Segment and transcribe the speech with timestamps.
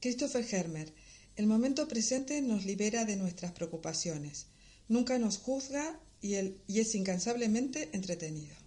[0.00, 0.92] Christopher Hermer.
[1.36, 4.46] El momento presente nos libera de nuestras preocupaciones.
[4.88, 6.34] Nunca nos juzga y,
[6.66, 8.57] y es incansablemente entretenido.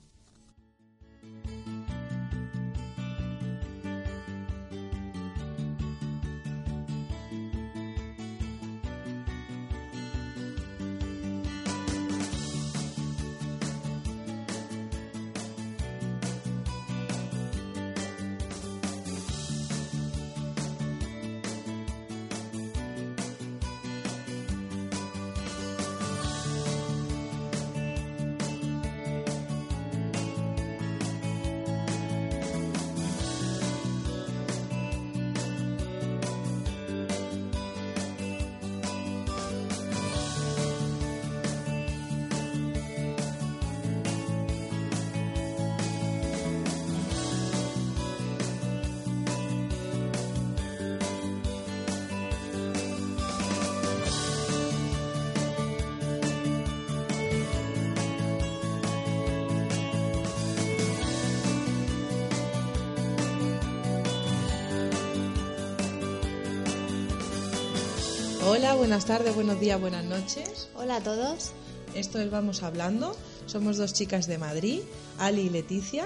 [68.62, 70.70] Hola, buenas tardes, buenos días, buenas noches.
[70.76, 71.52] Hola a todos.
[71.95, 73.17] Esto es Vamos Hablando.
[73.48, 74.81] Somos dos chicas de Madrid,
[75.17, 76.06] Ali y Leticia.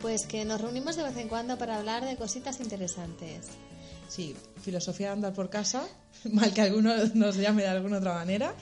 [0.00, 3.48] Pues que nos reunimos de vez en cuando para hablar de cositas interesantes.
[4.08, 5.86] Sí, filosofía de andar por casa,
[6.32, 8.54] mal que alguno nos llame de alguna otra manera.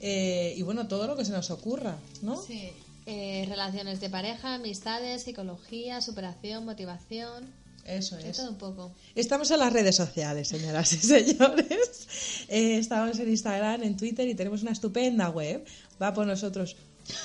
[0.00, 2.42] Eh, y bueno, todo lo que se nos ocurra, ¿no?
[2.42, 2.72] Sí.
[3.06, 7.61] Eh, relaciones de pareja, amistades, psicología, superación, motivación.
[7.84, 8.36] Eso De es.
[8.36, 8.92] todo un poco.
[9.14, 12.06] Estamos en las redes sociales, señoras y señores.
[12.48, 15.64] Eh, estamos en Instagram, en Twitter y tenemos una estupenda web.
[16.00, 16.76] Va por nosotros.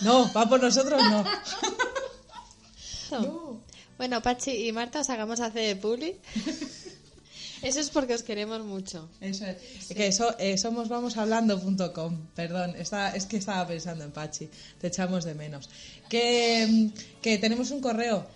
[0.01, 1.23] No, va por nosotros no.
[3.97, 6.15] Bueno, Pachi y Marta, os hagamos hacer publi.
[7.63, 9.09] Eso es porque os queremos mucho.
[9.19, 9.87] Eso es.
[9.87, 12.27] Que eso, eh, somos vamoshablando.com.
[12.35, 14.47] Perdón, está, es que estaba pensando en Pachi.
[14.79, 15.69] Te echamos de menos.
[16.09, 18.27] Que, mm, que tenemos un correo.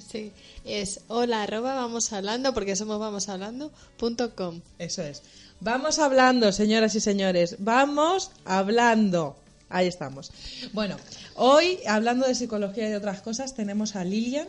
[0.00, 0.32] Sí,
[0.64, 4.60] es hola arroba vamos hablando porque somos vamos hablando punto com.
[4.78, 5.22] Eso es.
[5.60, 7.56] Vamos hablando, señoras y señores.
[7.58, 9.36] Vamos hablando.
[9.68, 10.32] Ahí estamos.
[10.72, 10.96] Bueno,
[11.36, 14.48] hoy, hablando de psicología y de otras cosas, tenemos a Lilian,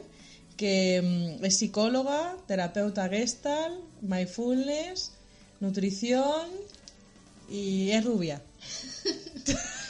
[0.58, 5.12] que mm, es psicóloga, terapeuta gestal, mindfulness,
[5.60, 6.48] nutrición
[7.50, 8.42] y es rubia.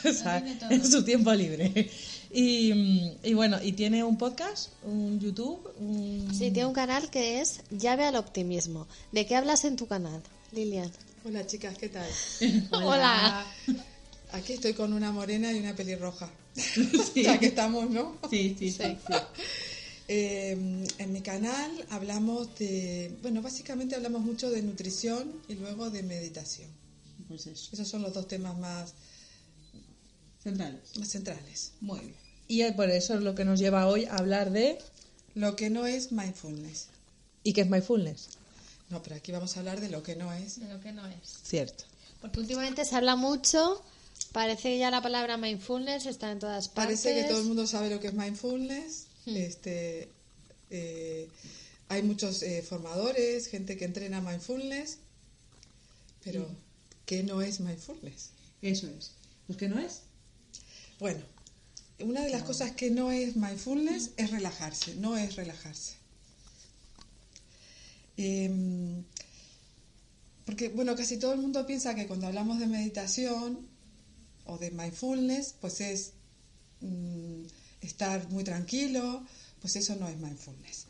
[0.04, 1.90] O sea, en su tiempo libre.
[2.32, 6.28] Y, mm, y bueno, y tiene un podcast, un YouTube, un...
[6.32, 8.88] Sí, tiene un canal que es Llave al Optimismo.
[9.12, 10.22] ¿De qué hablas en tu canal,
[10.52, 10.90] Lilian?
[11.24, 12.08] Hola chicas, ¿qué tal?
[12.72, 13.44] Hola.
[14.32, 16.30] Aquí estoy con una morena y una pelirroja.
[17.14, 18.16] ya que estamos, ¿no?
[18.30, 18.82] Sí, sí, sí.
[18.82, 19.14] sí.
[20.08, 26.02] Eh, en mi canal hablamos de, bueno, básicamente hablamos mucho de nutrición y luego de
[26.02, 26.70] meditación.
[27.28, 27.70] Pues eso.
[27.72, 28.94] Esos son los dos temas más,
[30.42, 30.96] Centrales.
[30.98, 31.72] más centrales.
[31.80, 32.21] Muy bien.
[32.52, 34.76] Y por eso es lo que nos lleva hoy a hablar de...
[35.34, 36.88] Lo que no es mindfulness.
[37.42, 38.28] ¿Y qué es mindfulness?
[38.90, 40.60] No, pero aquí vamos a hablar de lo que no es.
[40.60, 41.38] De lo que no es.
[41.44, 41.84] Cierto.
[42.20, 43.82] Porque últimamente se habla mucho,
[44.32, 47.00] parece que ya la palabra mindfulness está en todas partes.
[47.00, 49.06] Parece que todo el mundo sabe lo que es mindfulness.
[49.24, 49.34] Hmm.
[49.34, 50.10] Este,
[50.68, 51.30] eh,
[51.88, 54.98] hay muchos eh, formadores, gente que entrena mindfulness,
[56.22, 56.46] pero
[57.06, 58.28] ¿qué no es mindfulness?
[58.60, 59.12] Eso es.
[59.46, 60.02] Pues que no es.
[61.00, 61.22] Bueno,
[62.02, 65.94] una de las cosas que no es mindfulness es relajarse, no es relajarse.
[68.16, 69.04] Em,
[70.44, 73.66] porque, bueno, casi todo el mundo piensa que cuando hablamos de meditación
[74.44, 76.12] o de mindfulness, pues es
[76.80, 77.44] mm,
[77.80, 79.24] estar muy tranquilo,
[79.60, 80.86] pues eso no es mindfulness.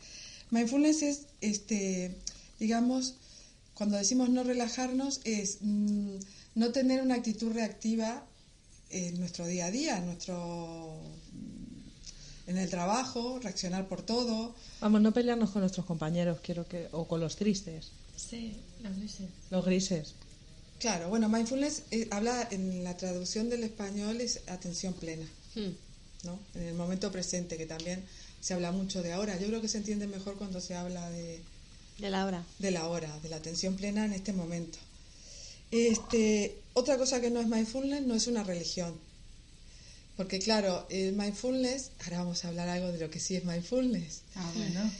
[0.51, 2.15] Mindfulness es, este,
[2.59, 3.15] digamos,
[3.73, 6.15] cuando decimos no relajarnos, es mm,
[6.55, 8.25] no tener una actitud reactiva
[8.93, 10.97] en nuestro día a día, en nuestro
[12.45, 14.53] en el trabajo, reaccionar por todo.
[14.81, 16.89] Vamos, no pelearnos con nuestros compañeros, quiero que...
[16.91, 17.87] O con los tristes,
[18.17, 18.53] Sí,
[18.83, 19.27] lo dice.
[19.49, 20.13] los grises.
[20.79, 25.25] Claro, bueno, mindfulness eh, habla en la traducción del español es atención plena,
[25.55, 25.71] Hmm.
[26.23, 26.37] ¿no?
[26.55, 28.03] En el momento presente, que también
[28.41, 29.39] se habla mucho de ahora.
[29.39, 31.39] Yo creo que se entiende mejor cuando se habla de,
[31.99, 32.43] De la hora.
[32.59, 34.77] de la hora, de la atención plena en este momento.
[35.71, 38.93] Este, otra cosa que no es mindfulness no es una religión.
[40.17, 44.21] Porque claro, el mindfulness, ahora vamos a hablar algo de lo que sí es mindfulness.
[44.35, 44.91] Ah, bueno.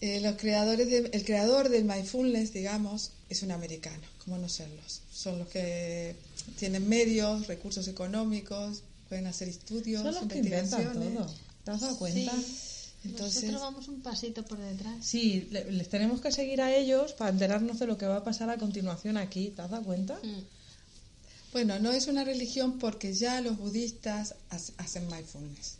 [0.00, 5.00] Eh, los creadores de- el creador del mindfulness, digamos, es un americano, ¿cómo no serlos?
[5.12, 6.14] Son los que
[6.58, 11.14] tienen medios, recursos económicos, pueden hacer estudios, Son los que inventan investigaciones.
[11.26, 11.34] todo.
[11.64, 12.32] ¿Te has dado cuenta?
[13.04, 15.04] Entonces, Nosotros vamos un pasito por detrás.
[15.04, 18.24] Sí, le- les tenemos que seguir a ellos para enterarnos de lo que va a
[18.24, 19.50] pasar a continuación aquí.
[19.54, 20.18] ¿Te has dado cuenta?
[20.22, 20.40] Mm.
[21.56, 25.76] Bueno, no es una religión porque ya los budistas ha- hacen mindfulness.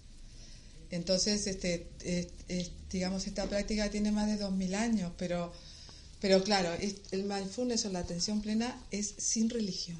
[0.91, 5.53] Entonces, este, es- es- digamos, esta práctica tiene más de 2.000 años, pero,
[6.19, 6.71] pero claro,
[7.11, 9.99] el mindfulness o la atención plena es sin religión.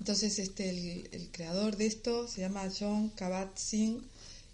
[0.00, 4.02] Entonces, este, el, el creador de esto se llama John Kabat-Zinn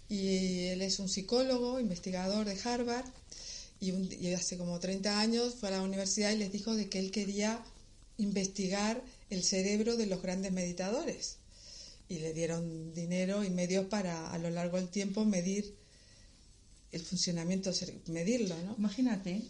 [0.09, 3.05] y él es un psicólogo, investigador de Harvard
[3.81, 6.87] y, un- y hace como 30 años fue a la universidad y les dijo de
[6.87, 7.59] que él quería
[8.19, 11.37] investigar el cerebro de los grandes meditadores
[12.09, 15.75] y le dieron dinero y medios para a lo largo del tiempo medir
[16.91, 17.71] el funcionamiento,
[18.07, 18.75] medirlo, ¿no?
[18.77, 19.41] Imagínate,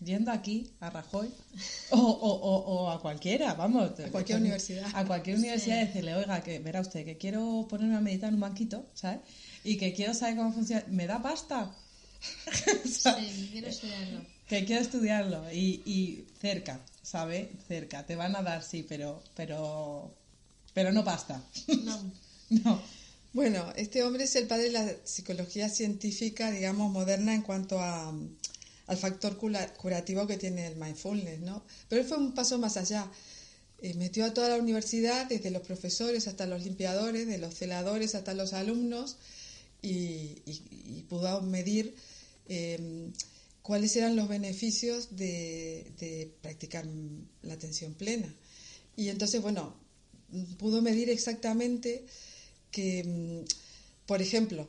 [0.00, 1.28] yendo aquí a Rajoy
[1.90, 3.98] o, o, o, o a cualquiera, vamos.
[3.98, 4.88] A cualquier universidad.
[4.94, 8.34] A cualquier universidad y decirle, oiga, que verá usted, que quiero ponerme a meditar en
[8.36, 9.20] un banquito, ¿sabes?
[9.64, 10.84] Y que quiero saber cómo funciona.
[10.88, 11.74] ¿Me da pasta?
[12.84, 14.20] Sí, quiero estudiarlo.
[14.48, 17.50] Que quiero estudiarlo y, y cerca, ¿sabe?
[17.68, 18.04] Cerca.
[18.04, 20.12] Te van a dar, sí, pero, pero,
[20.74, 21.40] pero no pasta.
[21.84, 22.12] No.
[22.50, 22.82] no.
[23.32, 28.12] Bueno, este hombre es el padre de la psicología científica, digamos, moderna en cuanto a,
[28.86, 31.62] al factor cula- curativo que tiene el mindfulness, ¿no?
[31.88, 33.08] Pero él fue un paso más allá.
[33.82, 38.14] Eh, metió a toda la universidad, desde los profesores hasta los limpiadores, de los celadores
[38.14, 39.16] hasta los alumnos,
[39.82, 40.62] y, y-
[40.98, 41.94] y pudo medir
[42.48, 43.10] eh,
[43.66, 48.32] cuáles eran los beneficios de, de practicar mm, la atención plena.
[48.94, 49.74] Y entonces, bueno,
[50.30, 52.06] mm, pudo medir exactamente
[52.70, 54.68] que, mm, por ejemplo,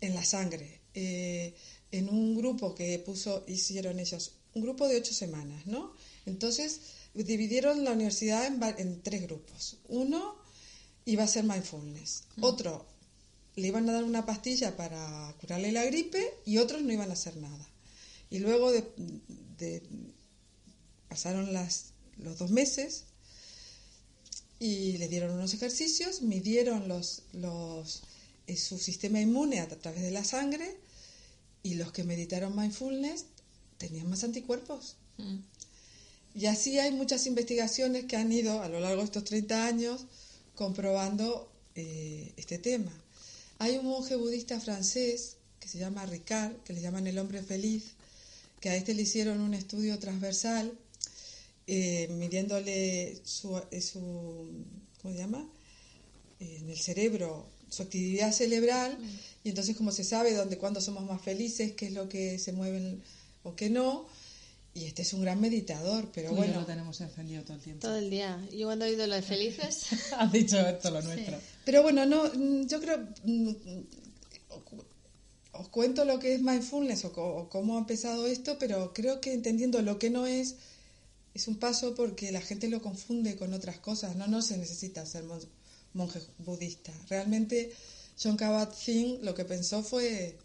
[0.00, 1.54] en la sangre, eh,
[1.92, 5.94] en un grupo que puso, hicieron ellos, un grupo de ocho semanas, ¿no?
[6.26, 6.80] Entonces,
[7.14, 9.76] dividieron la universidad en, en tres grupos.
[9.86, 10.34] Uno
[11.04, 12.86] iba a ser mindfulness, otro
[13.54, 17.12] le iban a dar una pastilla para curarle la gripe y otros no iban a
[17.12, 17.71] hacer nada.
[18.32, 18.82] Y luego de,
[19.58, 19.82] de-
[21.08, 23.04] pasaron las, los dos meses
[24.58, 28.02] y le dieron unos ejercicios, midieron los, los,
[28.46, 30.78] eh, su sistema inmune a, través de la sangre
[31.62, 33.26] y los que meditaron mindfulness
[33.76, 34.96] tenían más anticuerpos.
[35.18, 35.36] Mm.
[36.34, 40.06] Y así hay muchas investigaciones que han ido a lo largo de estos 30 años
[40.54, 42.92] comprobando eh, este tema.
[43.58, 47.92] Hay un monje budista francés que se llama Ricard, que le llaman el hombre feliz,
[48.62, 50.72] que a este le hicieron un estudio transversal
[51.66, 54.64] eh, midiéndole su, eh, su,
[55.02, 55.44] ¿cómo se llama?
[56.38, 58.96] Eh, en el cerebro, su actividad cerebral,
[59.42, 62.52] y entonces como se sabe dónde, cuándo somos más felices, qué es lo que se
[62.52, 62.98] mueve
[63.42, 64.06] o qué no,
[64.74, 67.56] y este es un gran meditador, pero Tú y yo bueno, lo tenemos encendido todo
[67.56, 67.80] el tiempo.
[67.80, 68.40] Todo el día.
[68.52, 69.86] Yo cuando he oído lo de felices,
[70.16, 71.36] Has dicho esto lo nuestro.
[71.64, 72.32] pero bueno, no,
[72.66, 73.08] yo creo,
[75.52, 79.82] os cuento lo que es mindfulness o, cómo ha empezado esto, pero creo que entendiendo
[79.82, 80.56] lo que no es,
[81.34, 85.04] es un paso porque la gente lo confunde con otras cosas, no, no se necesita
[85.06, 85.40] ser mon-
[85.94, 86.92] monje budista.
[87.08, 87.72] Realmente
[88.22, 90.36] John Kabat-Zinn lo que pensó fue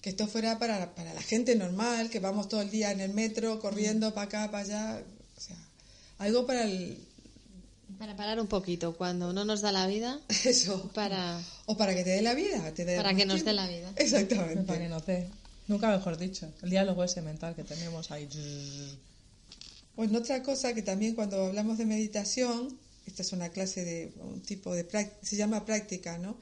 [0.00, 3.14] que esto fuera para, para la gente normal, que vamos todo el día en el
[3.14, 5.02] metro corriendo para acá, para allá,
[5.36, 5.56] o sea,
[6.18, 6.98] algo para el,
[7.98, 10.90] para parar un poquito, cuando no nos da la vida, eso.
[10.94, 11.40] para...
[11.66, 12.72] O para que te dé la vida.
[12.74, 13.92] Te dé Para que nos dé la vida.
[13.96, 14.62] Exactamente.
[14.62, 15.28] Para que no te...
[15.68, 16.52] Nunca mejor dicho.
[16.62, 18.28] El diálogo ese mental que tenemos ahí.
[19.96, 24.40] Bueno, otra cosa que también cuando hablamos de meditación, esta es una clase de un
[24.40, 26.36] tipo de práctica, se llama práctica, ¿no?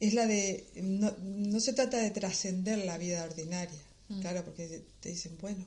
[0.00, 3.80] Es la de, no, no se trata de trascender la vida ordinaria,
[4.20, 5.64] claro, porque te dicen, bueno,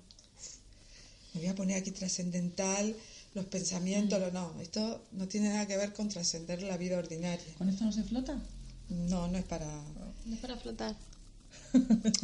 [1.34, 2.96] me voy a poner aquí trascendental,
[3.38, 7.54] los pensamientos, lo- no, esto no tiene nada que ver con trascender la vida ordinaria.
[7.58, 8.42] ¿Con esto no se flota?
[8.90, 9.66] No, no es para...
[10.26, 10.96] No es para flotar.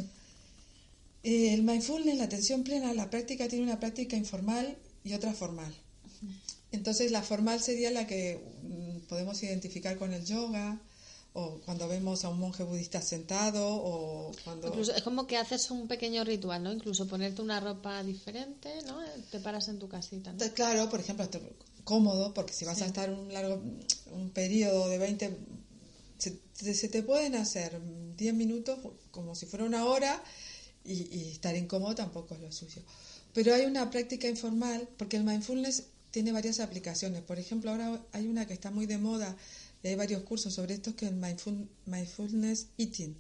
[1.24, 5.74] El mindfulness, la atención plena, la práctica tiene una práctica informal y otra formal.
[6.72, 10.80] Entonces la formal sería la que mm, podemos identificar con el yoga
[11.36, 14.68] o cuando vemos a un monje budista sentado o cuando...
[14.68, 16.72] Incluso es como que haces un pequeño ritual, ¿no?
[16.72, 18.98] Incluso ponerte una ropa diferente, ¿no?
[19.32, 20.40] Te paras en tu casita, ¿no?
[20.54, 21.28] Claro, por ejemplo,
[21.84, 23.62] cómodo, porque si vas a estar un largo,
[24.12, 25.38] un periodo de 20,
[26.20, 27.80] se, te- se te pueden hacer
[28.16, 28.78] 10 minutos
[29.12, 30.24] como si fuera una hora
[30.86, 32.82] y, y estar incómodo tampoco es lo suyo.
[33.34, 37.24] Pero hay una práctica informal, porque el mindfulness tiene varias aplicaciones.
[37.24, 39.36] Por ejemplo, ahora hay una que está muy de moda,
[39.84, 43.16] y hay varios cursos sobre esto, que es el mindful- mindfulness eating.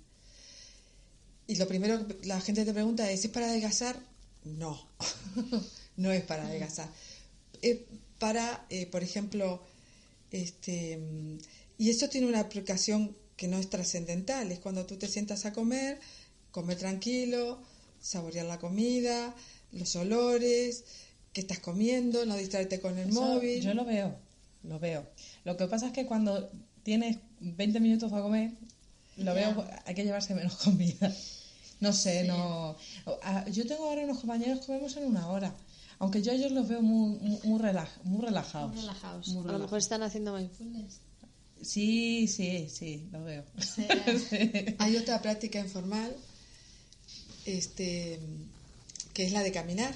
[1.45, 3.99] Y lo primero que la gente te pregunta es, ¿es para adelgazar?
[4.45, 4.87] No,
[5.97, 6.89] no es para adelgazar.
[7.61, 7.79] Es
[8.17, 9.61] para, eh, por ejemplo,
[10.31, 10.99] este,
[11.77, 15.51] y esto tiene una aplicación que no es trascendental, es cuando tú te sientas a
[15.53, 15.99] comer,
[16.51, 17.61] comer tranquilo,
[18.01, 19.35] saborear la comida,
[19.73, 20.85] los olores,
[21.33, 23.61] que estás comiendo, no distraerte con el Eso móvil.
[23.61, 24.15] Yo lo veo,
[24.63, 25.05] lo veo.
[25.45, 26.49] Lo que pasa es que cuando
[26.83, 28.51] tienes 20 minutos para comer,
[29.17, 29.33] lo Ya.
[29.33, 31.13] veo, hay que llevarse menos comida.
[31.79, 32.75] No sé, no.
[33.51, 35.53] Yo tengo ahora unos compañeros que comemos en una hora.
[35.99, 38.71] Aunque yo a ellos los veo muy, muy, muy relaj- muy relajados.
[38.73, 39.27] Muy relajados.
[39.29, 40.99] Muy A lo mejor están haciendo mindfulness.
[41.61, 43.43] Sí, sí, sí, lo veo.
[43.61, 43.85] Sí.
[44.79, 46.13] Hay otra práctica informal,
[47.45, 48.19] este,
[49.13, 49.93] que es la de caminar,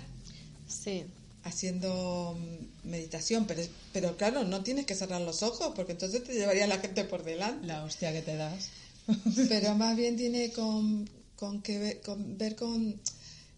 [0.68, 1.04] Sí.
[1.48, 3.64] Haciendo mm, meditación, pero,
[3.94, 7.24] pero claro, no tienes que cerrar los ojos porque entonces te llevaría la gente por
[7.24, 7.66] delante.
[7.68, 8.70] La hostia que te das.
[9.50, 13.00] Pero más bien tiene con, con que ver con, ver con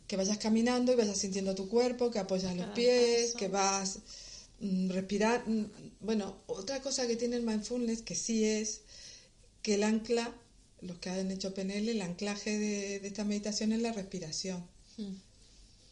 [0.08, 3.38] que vayas caminando y vayas sintiendo tu cuerpo, que apoyas los pies, paso.
[3.38, 4.00] que vas
[4.60, 5.48] mm, respirar.
[5.48, 5.66] mm,
[6.02, 8.82] Bueno, otra cosa que tiene el mindfulness que sí es
[9.62, 10.32] que el ancla,
[10.82, 14.64] los que han hecho PNL, el anclaje de, de esta meditación es la respiración.
[14.98, 15.14] Mm.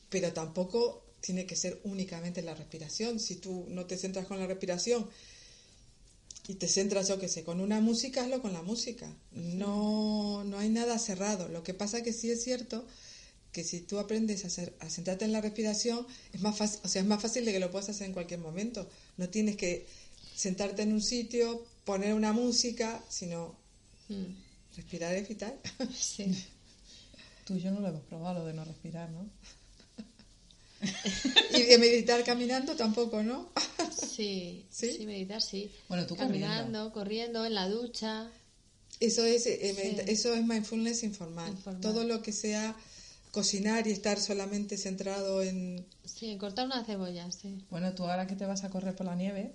[0.09, 3.19] Pero tampoco tiene que ser únicamente la respiración.
[3.19, 5.05] Si tú no te centras con la respiración
[6.47, 9.13] y te centras, yo que sé, con una música, hazlo con la música.
[9.33, 11.49] No, no hay nada cerrado.
[11.49, 12.87] Lo que pasa que sí es cierto
[13.51, 16.87] que si tú aprendes a, hacer, a centrarte en la respiración, es más fácil, o
[16.87, 18.89] sea, es más fácil de que lo puedas hacer en cualquier momento.
[19.17, 19.85] No tienes que
[20.33, 23.57] sentarte en un sitio, poner una música, sino
[24.07, 24.31] Mm.
[24.77, 25.59] respirar es vital.
[25.93, 26.23] Sí.
[27.45, 29.29] Tú y yo no lo hemos probado, lo de no respirar, ¿no?
[31.57, 33.49] y de meditar caminando tampoco, ¿no?
[33.97, 34.91] Sí, ¿Sí?
[34.97, 35.71] sí, meditar, sí.
[35.89, 38.27] Bueno, tú Caminando, corriendo, en la ducha.
[38.99, 39.81] Eso es, eh, Sí.
[39.81, 41.49] medita- eso es mindfulness informal.
[41.51, 41.81] Informal.
[41.81, 42.75] Todo lo que sea
[43.31, 45.85] cocinar y estar solamente centrado en...
[46.03, 47.63] Sí, en cortar una cebolla, sí.
[47.69, 49.53] Bueno, tú ahora que te vas a correr por la nieve,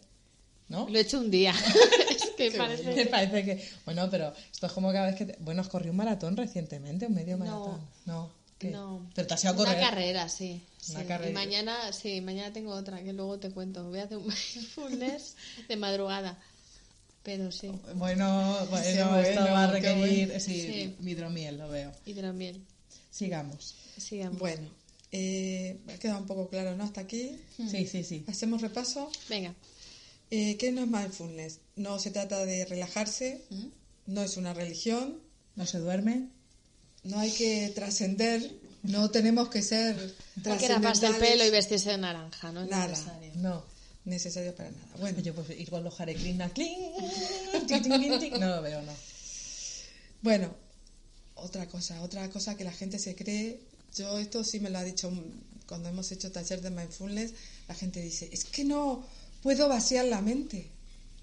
[0.69, 0.89] ¿no?
[0.89, 1.53] Lo he hecho un día.
[2.11, 2.95] es que parece...
[2.95, 3.69] Me parece que.
[3.85, 5.27] Bueno, pero esto es como cada vez que.
[5.27, 7.45] te- Bueno, os corrí un maratón recientemente, un medio No.
[7.45, 7.81] maratón.
[8.07, 8.31] No.
[8.63, 8.71] ¿Qué?
[8.71, 9.11] No.
[9.15, 9.77] Pero te has ido a correr.
[9.79, 10.63] Una carrera, sí.
[10.91, 11.07] Una sí.
[11.07, 11.31] carrera.
[11.31, 13.85] Y mañana, sí, mañana tengo otra que luego te cuento.
[13.89, 15.37] Voy a hacer un mindfulness
[15.69, 16.39] de madrugada.
[17.23, 20.27] Pero sí, Bueno, bueno, Sí, esto bueno, va a requerir.
[20.29, 20.41] bueno.
[20.41, 20.97] Sí, Sí.
[21.09, 21.93] hidromiel, lo veo.
[22.07, 22.61] hidromiel.
[23.13, 23.75] Sigamos.
[23.97, 24.39] Sigamos.
[24.41, 24.69] Bueno,
[25.13, 26.83] eh, ha quedado un poco claro, ¿no?
[26.85, 27.39] Hasta aquí.
[27.71, 28.25] Sí, sí, sí.
[28.27, 29.09] Hacemos repaso.
[29.29, 29.55] Venga.
[30.33, 31.59] Eh, ¿Qué no es mindfulness?
[31.77, 33.43] No se trata de relajarse,
[34.07, 35.19] no es una religión,
[35.55, 36.29] ¿No se duerme?
[37.05, 38.51] No hay que trascender,
[38.83, 39.97] no tenemos que ser
[40.37, 41.17] No que el trascendentales.
[41.19, 42.89] pelo y vestirse de naranja, no es Nada.
[42.89, 43.33] necesario.
[43.37, 43.65] No.
[44.05, 44.89] necesario para nada.
[44.99, 46.51] Bueno, Yo pues ir con los Hare Krishna.
[48.39, 48.93] No lo veo, no.
[50.23, 50.55] Bueno,
[51.35, 53.61] otra cosa, otra cosa que la gente se cree,
[53.97, 55.13] yo esto sí me lo ha dicho
[55.67, 57.33] cuando hemos hecho taller de mindfulness,
[57.69, 59.05] la gente dice, es que no
[59.43, 60.69] puedo vaciar la mente.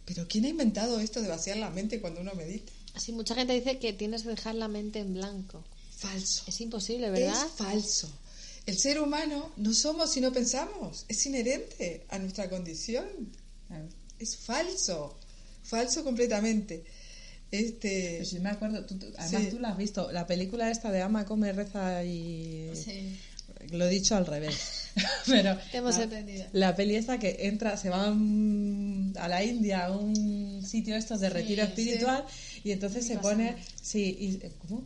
[0.05, 2.71] Pero ¿quién ha inventado esto de vaciar la mente cuando uno medita?
[2.95, 5.63] Así, mucha gente dice que tienes que dejar la mente en blanco.
[5.97, 6.43] Falso.
[6.47, 7.33] Es imposible, ¿verdad?
[7.45, 8.09] Es falso.
[8.65, 13.05] El ser humano no somos si no pensamos, es inherente a nuestra condición.
[14.19, 15.17] Es falso,
[15.63, 16.83] falso completamente.
[17.51, 19.49] Este, Pues sí me acuerdo, tú- tú- además Sí.
[19.49, 22.69] tú la has visto, la película esta de Ama, come, reza y...
[22.75, 23.17] Sí.
[23.71, 24.55] Lo he dicho al revés.
[25.25, 26.45] Pero Te hemos la, entendido.
[26.53, 31.19] la peli esta que entra, se va mm, a la India, a un sitio estos
[31.19, 32.25] de retiro Sí, espiritual,
[32.63, 33.55] y entonces se pone...
[33.81, 34.83] Sí, y, ¿cómo?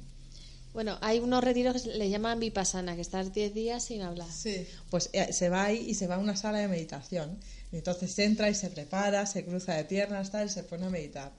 [0.74, 4.28] Bueno, hay unos retiros que le llaman vipassana, que estás 10 días sin hablar.
[4.32, 7.38] sí, Pues eh, se va ahí y se va a una sala de meditación.
[7.72, 10.90] Y entonces entra y se prepara, se cruza de piernas, tal, y se pone a
[10.90, 11.32] meditar.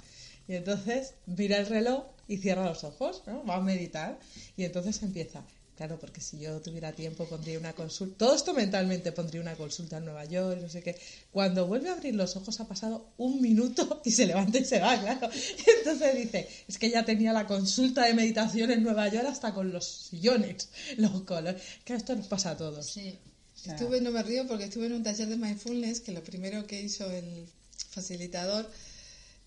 [0.47, 3.45] Y entonces mira el reloj y cierra los ojos, ¿no?
[3.45, 4.19] Va a meditar.
[4.57, 5.43] Y entonces empieza.
[5.77, 8.19] Claro, porque si yo tuviera tiempo pondría una consulta.
[8.19, 10.97] Todo esto mentalmente pondría una consulta en Nueva York, no sé qué.
[11.33, 14.79] Cuando vuelve a abrir los ojos ha pasado un minuto y se levanta y se
[14.79, 15.29] va, claro.
[15.79, 19.73] Entonces dice, es que ya tenía la consulta de meditación en Nueva York hasta con
[19.73, 21.61] los sillones, los colores.
[21.85, 22.87] Que esto nos pasa a todos.
[22.87, 23.19] Sí.
[23.67, 26.83] Estuve, no me río porque estuve en un taller de mindfulness que lo primero que
[26.83, 27.47] hizo el
[27.91, 28.71] facilitador,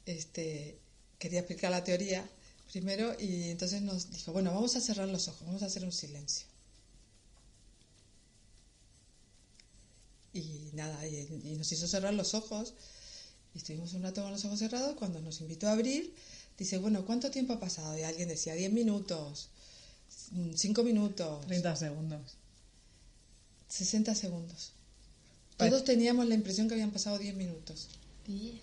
[0.06, 0.78] este,
[1.20, 2.28] quería explicar la teoría
[2.78, 5.92] primero y entonces nos dijo, bueno, vamos a cerrar los ojos, vamos a hacer un
[5.92, 6.46] silencio.
[10.34, 12.76] Y nada, y, y nos hizo cerrar los ojos
[13.56, 14.96] y estuvimos un rato con los ojos cerrados.
[14.96, 16.14] Cuando nos invitó a abrir,
[16.58, 17.98] dice, bueno, ¿cuánto tiempo ha pasado?
[17.98, 19.50] Y alguien decía, 10 minutos,
[20.56, 21.48] 5 minutos.
[21.48, 22.38] 30 segundos.
[23.70, 24.74] 60 segundos.
[25.58, 25.72] Vale.
[25.72, 27.88] Todos teníamos la impresión que habían pasado 10 minutos.
[28.28, 28.62] Sí.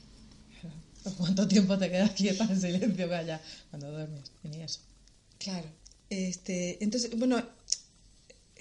[1.18, 4.32] ¿Cuánto tiempo te quedas quieta en silencio calla cuando duermes?
[4.42, 4.80] Y ni eso.
[5.38, 5.68] Claro.
[6.11, 7.42] Este, entonces, bueno,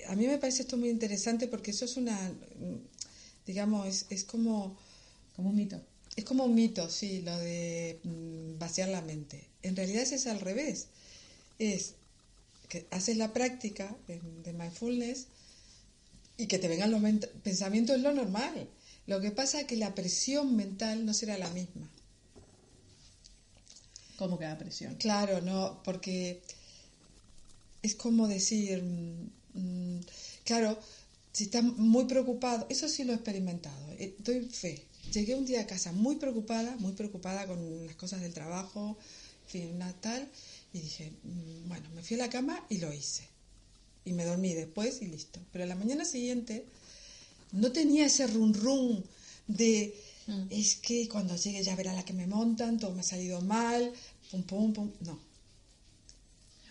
[0.07, 2.17] a mí me parece esto muy interesante porque eso es una,
[3.45, 4.77] digamos, es, es como,
[5.35, 5.81] Como un mito.
[6.15, 9.47] es como un mito, sí, lo de mm, vaciar la mente.
[9.61, 10.87] En realidad es al revés.
[11.59, 11.95] Es
[12.69, 15.27] que haces la práctica de, de mindfulness
[16.37, 17.01] y que te vengan los
[17.43, 18.69] pensamientos es lo normal.
[19.07, 21.89] Lo que pasa es que la presión mental no será la misma.
[24.17, 24.95] ¿Cómo queda presión?
[24.95, 26.41] Claro, no, porque
[27.81, 30.01] es como decir, mm, mm,
[30.43, 30.77] claro,
[31.31, 34.83] si estás muy preocupado, eso sí lo he experimentado, eh, doy fe.
[35.11, 38.97] Llegué un día a casa muy preocupada, muy preocupada con las cosas del trabajo,
[39.45, 40.27] en fin, una tal,
[40.73, 43.27] y dije, mm, bueno, me fui a la cama y lo hice.
[44.05, 45.39] Y me dormí después y listo.
[45.51, 46.65] Pero la mañana siguiente
[47.51, 49.03] no tenía ese run run
[49.47, 49.95] de
[50.49, 53.91] es que cuando llegue ya verá la que me montan, todo me ha salido mal,
[54.31, 54.91] pum pum pum.
[55.01, 55.19] No.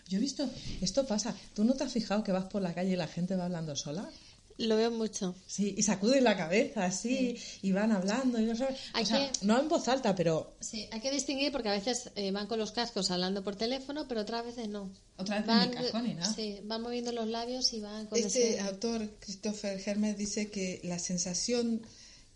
[0.09, 0.49] Yo he visto,
[0.81, 1.35] esto pasa.
[1.55, 3.75] ¿Tú no te has fijado que vas por la calle y la gente va hablando
[3.75, 4.09] sola?
[4.57, 5.35] Lo veo mucho.
[5.47, 8.75] Sí, y sacuden la cabeza así, y van hablando, y no saben.
[8.93, 11.71] Hay O sea, que- no en voz alta, pero Sí, hay que distinguir porque a
[11.71, 14.91] veces eh, van con los cascos hablando por teléfono, pero otras veces no.
[15.17, 15.71] Otra vez van,
[16.05, 16.31] ni nada.
[16.33, 18.59] Sí, van moviendo los labios y van con Este ese...
[18.59, 21.81] autor, Christopher Hermes, dice que la sensación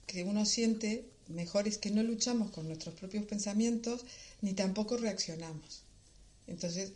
[0.07, 4.01] que uno siente mejor es que no luchamos con nuestros propios pensamientos
[4.41, 5.81] ni tampoco reaccionamos.
[6.47, 6.93] Entonces,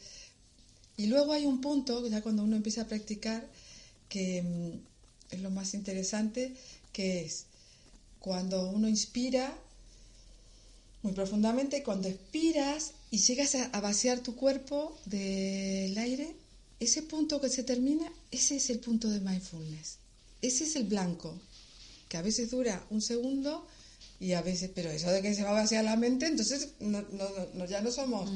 [0.97, 3.47] y luego hay un punto, ya cuando uno empieza a practicar,
[4.09, 6.53] que mm, es lo más interesante,
[6.93, 7.45] que es
[8.19, 9.53] cuando uno inspira
[11.01, 16.35] muy profundamente, cuando expiras y llegas a, a vaciar tu cuerpo del aire,
[16.79, 19.97] ese punto que se termina, ese es el punto de mindfulness.
[20.41, 21.39] Ese es el blanco,
[22.11, 23.65] que a veces dura un segundo
[24.19, 27.01] y a veces, pero eso de que se va a vaciar la mente, entonces no,
[27.13, 28.29] no, no- ya no somos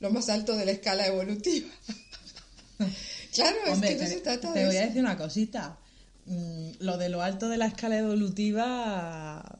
[0.00, 1.68] lo más alto de la escala evolutiva.
[3.34, 5.78] claro, Hombre, es que no te, se trata te de voy a decir una cosita.
[6.26, 9.58] Mm, lo de lo alto de la escala evolutiva,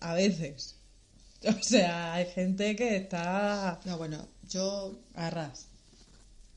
[0.00, 0.74] a veces.
[1.46, 5.66] O sea, hay gente que está No, bueno, yo a ras.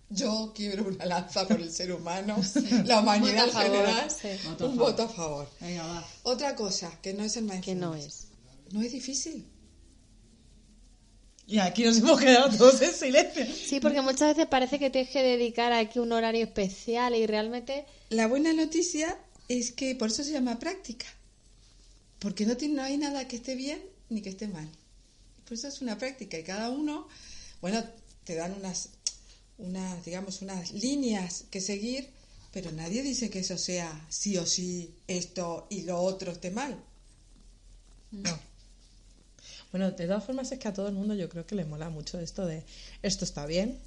[0.10, 2.38] Yo quiebro una lanza por el ser humano,
[2.86, 4.30] la humanidad en general, sí.
[4.44, 4.92] Voto a un favor.
[4.92, 5.50] voto a favor.
[5.62, 6.08] Venga, va.
[6.24, 7.66] Otra cosa que no es el mindfulness.
[7.66, 8.28] Que no es.
[8.72, 9.46] No es difícil.
[11.50, 13.46] Y aquí nos hemos quedado todos en silencio.
[13.46, 17.86] Sí, porque muchas veces parece que tienes que dedicar aquí un horario especial y realmente
[18.10, 19.18] La buena noticia
[19.48, 21.08] es que por eso se llama práctica.
[22.20, 24.70] Porque no, tiene, no hay nada que esté bien ni que esté mal.
[25.44, 27.08] Por eso es una práctica y cada uno,
[27.62, 27.84] bueno,
[28.24, 28.90] te dan unas,
[29.60, 32.10] unas, digamos, unas líneas que seguir,
[32.52, 36.78] pero nadie dice que eso sea sí o sí esto y lo otro esté mal.
[38.12, 38.40] No.
[39.72, 41.90] Bueno, de todas formas es que a todo el mundo yo creo que le mola
[41.90, 42.64] mucho esto de
[43.04, 43.78] esto está bien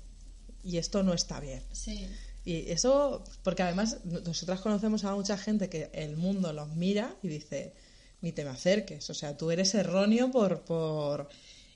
[0.62, 1.62] y esto no está bien.
[1.72, 2.08] sí.
[2.44, 7.28] Y eso, porque además nosotras conocemos a mucha gente que el mundo los mira y
[7.28, 7.72] dice,
[8.20, 10.62] ni te me acerques, o sea, tú eres erróneo por...
[10.62, 11.28] por...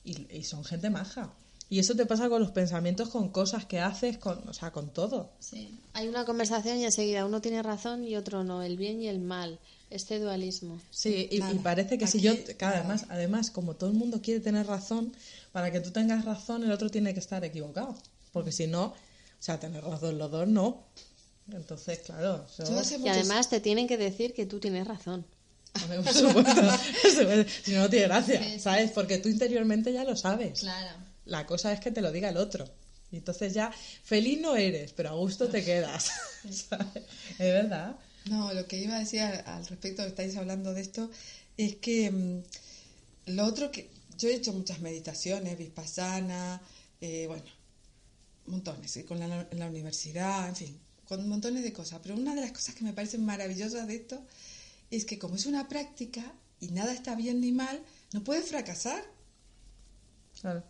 [0.03, 1.33] Y, y son gente maja.
[1.69, 4.91] Y eso te pasa con los pensamientos, con cosas que haces, con, o sea, con
[4.91, 5.33] todo.
[5.41, 5.77] Sí.
[5.95, 9.19] Hay una conversación y enseguida uno tiene razón y otro no, el bien y el
[9.19, 9.59] mal,
[9.91, 10.81] este dualismo.
[10.91, 11.53] Sí, y, Nada.
[11.55, 12.79] y parece que si Aquí, yo, que nada.
[12.79, 15.13] además, además, como todo el mundo quiere tener razón,
[15.51, 17.97] para que tú tengas razón, el otro tiene que estar equivocado.
[18.33, 18.95] Porque si no, o
[19.41, 20.85] sea, tener razón los dos no.
[21.53, 24.87] Entonces, claro, eso- Yo hace Y muchos- además te tienen que decir que tú tienes
[24.87, 25.25] razón.
[26.05, 26.63] Por supuesto.
[27.65, 28.93] si no, no tiene gracia, ¿sabes?
[28.93, 30.61] Porque tú interiormente ya lo sabes.
[30.61, 30.97] Claro.
[31.27, 32.69] La cosa es que te lo diga el otro.
[33.11, 33.73] Y entonces ya,
[34.05, 36.11] feliz no eres, pero a gusto te quedas.
[36.51, 37.05] ¿sabes?
[37.31, 37.97] Es verdad.
[38.31, 41.11] No, lo que iba a decir al, respecto que estáis hablando de esto
[41.57, 42.43] es que mm,
[43.27, 46.61] lo otro que yo he hecho muchas meditaciones, vipassana,
[47.01, 47.45] eh, bueno,
[48.47, 52.01] montones, eh, con la, en la universidad, en fin, con montones de cosas.
[52.03, 54.25] Pero una de las cosas que me parecen maravillosas de esto
[54.91, 57.81] es que como es una práctica y nada está bien ni mal,
[58.13, 59.05] no puedes fracasar.
[60.41, 60.65] Claro.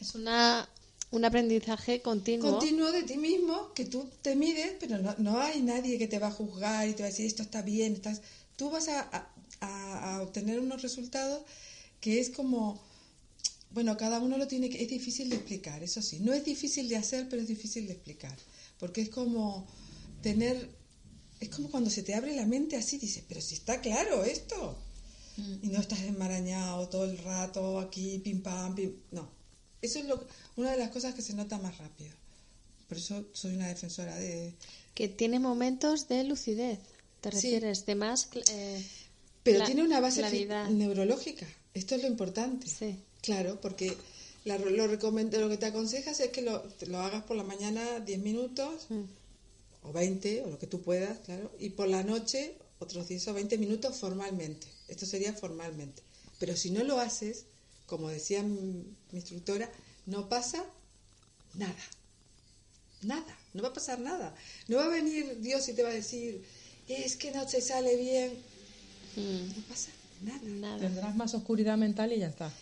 [0.00, 0.68] Es una,
[1.10, 2.58] un aprendizaje continuo.
[2.58, 6.18] continuo de ti mismo, que tú te mires, pero no, no hay nadie que te
[6.18, 8.20] va a juzgar y te va a decir esto está bien, estás...
[8.56, 11.42] tú vas a, a- a- a obtener unos resultados
[12.00, 12.80] que es como,
[13.70, 16.88] bueno, cada uno lo tiene que, es difícil de explicar, eso sí, no es difícil
[16.88, 18.36] de hacer, pero es difícil de explicar,
[18.78, 19.66] porque es como
[20.22, 20.68] tener,
[21.40, 24.76] es como cuando se te abre la mente así, dices, pero si está claro esto,
[25.62, 28.92] y no estás enmarañado todo el rato aquí, pim pam, pim.
[29.12, 29.37] No.
[29.82, 30.24] Eso es lo,
[30.56, 32.10] una de las cosas que se nota más rápido.
[32.88, 34.52] Por eso soy una defensora de.
[34.94, 36.78] Que tiene momentos de lucidez.
[37.20, 37.36] ¿Te Sí.
[37.36, 37.84] refieres?
[37.86, 38.28] De más...
[38.50, 38.84] eh,
[39.42, 40.68] Pero tiene una base claridad.
[40.68, 41.46] neurológica.
[41.74, 42.66] Esto es lo importante.
[42.68, 42.96] Sí.
[43.22, 43.96] Claro, porque
[44.44, 48.00] la- lo, recomend- lo que te aconsejas es que lo, lo hagas por la mañana
[48.00, 49.02] 10 minutos Mm.
[49.82, 53.34] o 20 o lo que tú puedas, claro, y por la noche otros 10 o
[53.34, 54.66] 20 minutos formalmente.
[54.88, 56.02] Esto sería formalmente.
[56.38, 57.44] Pero si no lo haces,
[57.88, 59.68] como decía mi, mi instructora,
[60.06, 60.64] no pasa
[61.54, 61.74] nada.
[63.02, 64.34] Nada, no va a pasar nada.
[64.68, 66.44] No va a venir Dios y te va a decir,
[66.86, 68.32] es que no te sale bien.
[69.16, 69.90] Mm, No pasa
[70.22, 70.40] nada.
[70.44, 70.78] nada.
[70.78, 72.52] Tendrás más oscuridad mental y ya está.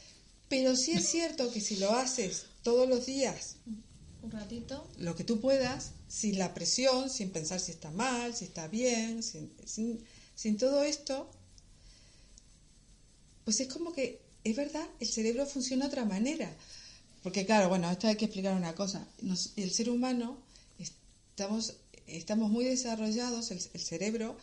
[0.48, 3.56] Pero sí es cierto que si lo haces todos los días,
[4.22, 4.86] Un ratito.
[4.98, 9.22] lo que tú puedas, sin la presión, sin pensar si está mal, si está bien,
[9.22, 10.04] sin, sin,
[10.36, 11.28] sin todo esto,
[13.44, 16.50] pues es como que, es verdad, el cerebro funciona de otra manera.
[17.22, 19.06] Porque claro, bueno, esto hay que explicar una cosa.
[19.22, 20.38] Nos- el ser humano,
[20.78, 21.74] estamos,
[22.06, 24.36] estamos muy desarrollados, el, el cerebro,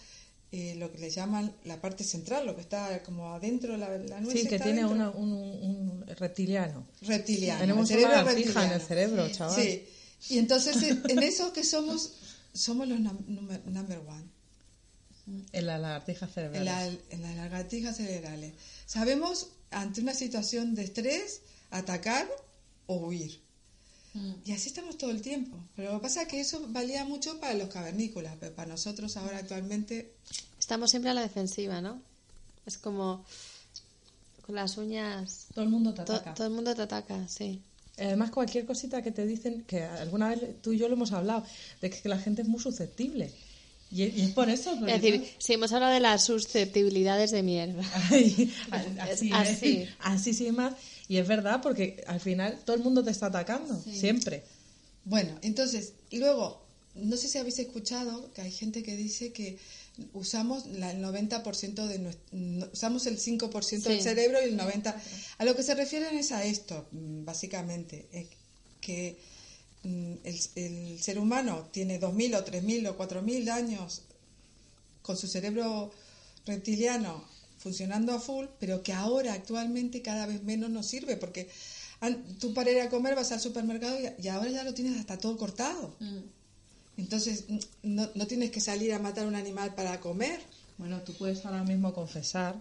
[0.52, 4.20] eh, lo que le llaman la parte central, lo que está como adentro, la, la
[4.22, 6.86] nuez Sí, que está tiene una- un, un reptiliano.
[7.02, 7.62] reptiliano.
[7.62, 8.88] Tenemos el una lagartija en el reptiliano.
[8.88, 9.56] cerebro, chaval.
[9.62, 9.86] Sí,
[10.30, 12.14] y entonces eh, en eso que somos,
[12.54, 14.26] somos los num- numer- number one,
[15.54, 16.60] En la lagartija cerebral.
[16.62, 18.54] en, la- en las lagartijas cerebrales.
[18.86, 22.28] Sabemos ante una situación de estrés atacar
[22.88, 23.42] o huir.
[24.14, 24.34] Mm.
[24.46, 25.58] Y así estamos todo el tiempo.
[25.76, 29.18] Pero lo que pasa es que eso valía mucho para los cavernícolas, pero para nosotros
[29.18, 30.14] ahora actualmente
[30.60, 32.02] Estamos siempre a la defensiva, ¿no?
[32.66, 33.26] Es como
[34.46, 35.48] con las uñas...
[35.54, 36.34] Todo el mundo te to- ataca.
[36.36, 37.62] todo el mundo te ataca, sí.
[37.98, 41.46] Además, cualquier cosita que te dicen, que alguna vez tú y yo lo hemos hablado,
[41.82, 43.32] de que la gente es muy susceptible.
[43.94, 44.74] Y, y es por eso.
[44.88, 47.84] Es decir, si hemos hablado de las susceptibilidades de mierda.
[48.10, 48.52] Ay,
[49.00, 49.68] así, Es así.
[49.74, 49.90] ¿eh?
[50.00, 50.74] así sin más.
[51.08, 54.44] Y es verdad, porque al final todo el mundo te está atacando, siempre.
[55.06, 59.58] Bueno, entonces, y luego, no sé si habéis escuchado que hay gente que dice que
[60.14, 62.24] usamos la- el 90% de nuestro,
[62.72, 64.04] usamos el 5% del Sí.
[64.04, 64.96] cerebro y el 90%.
[65.38, 68.28] A lo que se refieren es a esto, mm, básicamente, eh,
[68.82, 69.18] que
[69.84, 74.04] el, el ser humano tiene 2.000 o 3.000 o 4.000 años
[75.02, 75.92] con su cerebro
[76.46, 77.24] reptiliano
[77.58, 81.50] funcionando a full, pero que ahora actualmente cada vez menos nos sirve, porque
[82.40, 85.18] tú para ir a comer vas al supermercado y, y ahora ya lo tienes hasta
[85.18, 85.96] todo cortado.
[86.02, 86.20] Mm.
[86.98, 90.42] Entonces mm, no, no tienes que salir a matar un animal para comer.
[90.78, 92.56] Bueno, tú puedes ahora mismo confesar,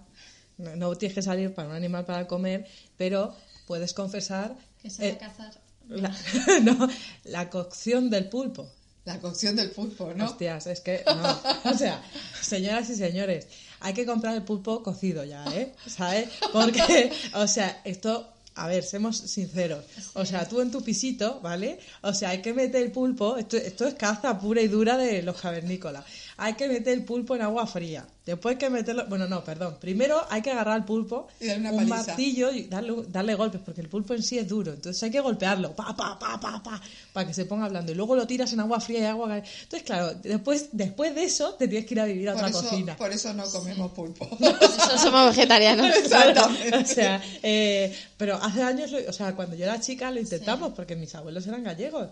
[0.58, 3.34] no, no tienes que salir para un animal para comer, pero
[3.66, 5.61] puedes confesar Que se va eh, a cazar.
[5.88, 6.14] La,
[6.62, 6.88] no,
[7.24, 8.70] la cocción del pulpo.
[9.04, 10.26] La cocción del pulpo, ¿no?
[10.26, 11.40] Hostias, es que no.
[11.70, 12.00] O sea,
[12.40, 13.48] señoras y señores,
[13.80, 15.72] hay que comprar el pulpo cocido ya, ¿eh?
[15.86, 16.28] ¿Sabes?
[16.52, 19.84] Porque, o sea, esto, a ver, seamos sinceros.
[20.14, 21.80] O sea, tú en tu pisito, ¿vale?
[22.02, 25.20] O sea, hay que meter el pulpo, esto, esto es caza pura y dura de
[25.22, 26.04] los cavernícolas.
[26.38, 28.06] Hay que meter el pulpo en agua fría.
[28.24, 29.76] Después hay que meterlo, bueno, no, perdón.
[29.80, 31.96] Primero hay que agarrar al pulpo, Y darle una un paliza.
[32.06, 34.72] martillo y darle, darle golpes, porque el pulpo en sí es duro.
[34.72, 36.80] Entonces hay que golpearlo, pa, pa, pa, pa, pa,
[37.12, 37.92] para que se ponga blando.
[37.92, 39.50] Y luego lo tiras en agua fría y agua caliente.
[39.62, 42.50] Entonces, claro, después, después de eso te tienes que ir a vivir a Por otra
[42.58, 42.96] eso, cocina.
[42.96, 44.28] por eso no comemos pulpo.
[44.40, 45.94] Eso somos vegetarianos.
[45.96, 46.76] Exactamente.
[46.76, 50.96] o sea, eh, pero hace años, o sea, cuando yo era chica lo intentamos, porque
[50.96, 52.08] mis abuelos eran gallegos.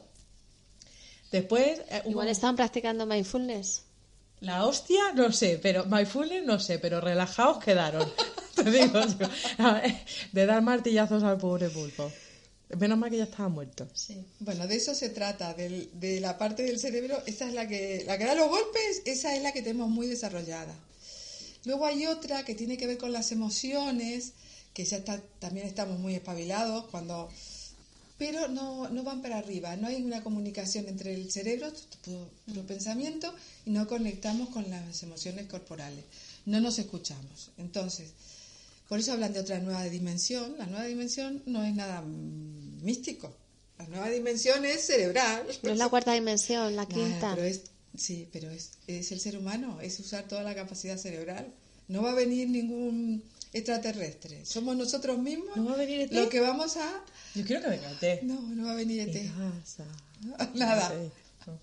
[1.30, 3.82] Después, eh, hubo- Igual estaban practicando mindfulness.
[4.40, 8.10] La hostia, no sé, pero mindfulness no sé, pero relajados quedaron.
[8.54, 9.28] Te digo yo.
[10.32, 12.10] De dar martillazos al pobre pulpo.
[12.78, 13.88] Menos mal que ya estaba muerto.
[13.94, 14.24] Sí.
[14.38, 18.04] Bueno, de eso se trata, del- de la parte del cerebro, esa es la que,
[18.06, 20.72] la que da los golpes, esa es la que tenemos muy desarrollada.
[21.64, 24.32] Luego hay otra que tiene que ver con las emociones,
[24.72, 27.28] que ya está, también estamos muy espabilados cuando...
[28.20, 32.10] Pero no, no van para arriba, no hay una comunicación entre el cerebro, tu,
[32.46, 36.04] tu- tu pensamiento, y no conectamos con las emociones corporales.
[36.44, 37.50] No nos escuchamos.
[37.56, 38.10] Entonces,
[38.90, 40.54] por eso hablan de otra nueva dimensión.
[40.58, 43.34] La nueva dimensión no es nada mm, místico.
[43.78, 45.46] La nueva dimensión es cerebral.
[45.62, 47.34] No es la cuarta dimensión, la Nada, quinta.
[47.34, 47.62] pero es,
[47.96, 51.46] sí, pero es, es el ser humano, es usar toda la capacidad cerebral.
[51.88, 53.22] No va a venir ningún
[53.52, 54.44] extraterrestre.
[54.46, 56.12] Somos nosotros mismos ¿No va a venir ET?
[56.12, 57.04] lo que vamos a...
[57.34, 58.20] Yo quiero que venga té.
[58.22, 59.30] No, no va a venir ¿Qué ET.
[59.32, 59.84] pasa?
[60.54, 60.88] Nada.
[60.88, 61.10] No sé.
[61.46, 61.58] No.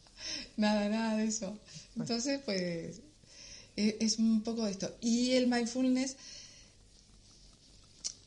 [0.57, 1.57] Nada, nada de eso.
[1.95, 3.01] Entonces, pues,
[3.77, 4.95] e- es un poco de esto.
[5.01, 6.15] Y el mindfulness,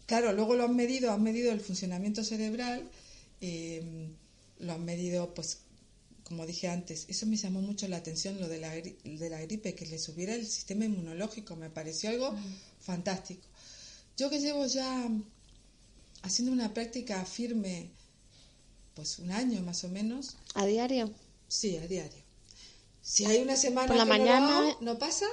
[0.07, 2.89] claro, luego lo han medido, han medido el funcionamiento cerebral,
[3.41, 4.09] eh,
[4.61, 5.59] lo han medido, pues,
[6.25, 9.75] como dije antes, eso me llamó mucho la atención, lo de la, de la gripe,
[9.75, 12.35] que le subiera el sistema inmunológico, me pareció algo
[12.81, 13.43] fantástico.
[14.21, 15.09] Yo que llevo ya
[16.21, 17.89] haciendo una práctica firme,
[18.95, 21.11] pues un año más o menos, A diario.
[21.49, 22.23] Sí, a diario.
[23.01, 25.25] Si hay una semana Por la que no lo mañana- hago, ¿no pasa?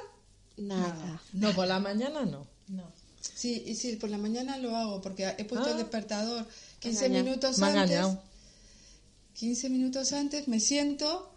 [0.56, 1.22] Nada.
[1.34, 2.48] No, por la mañana no.
[2.70, 2.90] No.
[3.20, 5.72] Sí, y sí, por la mañana lo hago porque he puesto Ah.
[5.72, 6.48] el despertador
[6.80, 7.26] 15 engañado.
[7.26, 7.84] minutos Me ha antes.
[7.98, 8.24] engañado.
[9.34, 11.30] 15 minutos antes me siento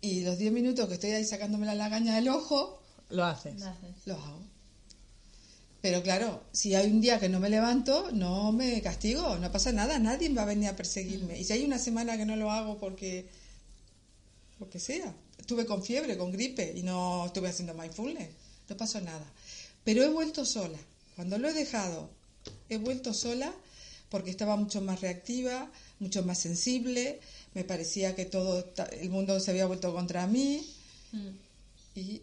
[0.00, 3.60] y los 10 minutos que estoy ahí sacándome la lagaña del ojo, Lo haces.
[3.60, 3.94] lo haces.
[4.06, 4.49] lo hago.
[5.82, 9.72] Pero claro, si hay un día que no me levanto, no me castigo, no pasa
[9.72, 11.38] nada, nadie va a venir a perseguirme.
[11.38, 13.28] Y si hay una semana que no lo hago porque
[14.58, 18.28] lo que sea, estuve con fiebre, con gripe y no estuve haciendo mindfulness,
[18.68, 19.24] no pasó nada.
[19.84, 20.78] Pero he vuelto sola.
[21.16, 22.10] Cuando lo he dejado,
[22.68, 23.52] he vuelto sola
[24.10, 27.20] porque estaba mucho más reactiva, mucho más sensible,
[27.54, 30.66] me parecía que todo el mundo se había vuelto contra mí
[31.12, 31.28] Mm.
[31.96, 32.22] y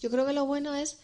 [0.00, 0.98] Yo creo que lo bueno es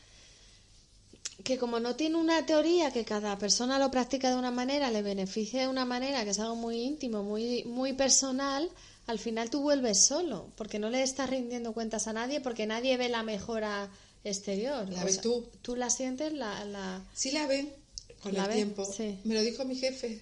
[1.45, 5.03] que como no tiene una teoría que cada persona lo practica de una manera, le
[5.03, 8.71] beneficia de una manera, que es algo muy íntimo, muy, muy personal,
[9.07, 12.97] al final tú vuelves solo, porque no le estás rindiendo cuentas a nadie, porque nadie
[12.97, 13.91] ve la mejora
[14.25, 14.89] exterior.
[14.91, 15.49] La O ves sea, tú.
[15.63, 17.73] Tú la sientes, la, la sí la ven
[18.23, 18.57] con ¿La el ven?
[18.57, 18.85] tiempo.
[18.85, 19.19] Sí.
[19.25, 20.21] Me lo dijo mi jefe,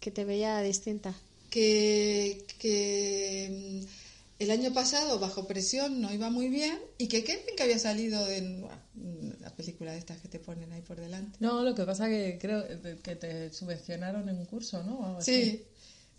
[0.00, 1.14] que te veía distinta.
[1.50, 3.84] que, que
[4.40, 7.78] el año pasado bajo presión no iba muy bien y que qué bien que había
[7.78, 8.62] salido en
[8.94, 11.38] mm, la película de estas que te ponen ahí por delante.
[11.40, 12.64] No, lo que pasa que creo
[13.02, 15.04] que te subvencionaron en un curso, ¿no?
[15.06, 15.32] Algo así.
[15.42, 15.64] Sí,